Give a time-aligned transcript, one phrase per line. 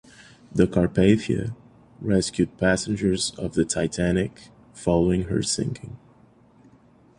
[0.51, 1.55] The "Carpathia"
[1.99, 5.95] rescued passengers of the "Titanic" following her sinking.